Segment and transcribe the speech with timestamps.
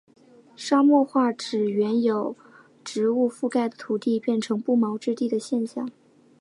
[0.55, 2.35] 沙漠化指原由
[2.83, 5.87] 植物覆盖的土地变成不毛之地的现象。